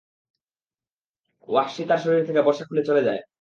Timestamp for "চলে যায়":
2.85-3.21